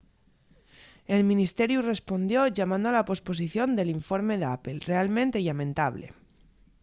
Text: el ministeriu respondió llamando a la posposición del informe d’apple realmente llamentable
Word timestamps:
el 1.15 1.21
ministeriu 1.31 1.79
respondió 1.83 2.39
llamando 2.55 2.87
a 2.89 2.95
la 2.97 3.07
posposición 3.11 3.67
del 3.73 3.93
informe 3.97 4.35
d’apple 4.41 4.83
realmente 4.91 5.37
llamentable 5.47 6.07